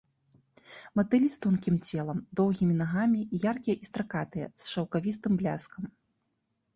Матылі 0.99 1.27
з 1.33 1.37
тонкім 1.43 1.75
целам, 1.87 2.17
доўгімі 2.39 2.75
нагамі, 2.79 3.21
яркія 3.51 3.75
і 3.85 3.91
стракатыя, 3.91 4.47
з 4.65 4.73
шаўкавістым 4.73 5.37
бляскам. 5.43 5.83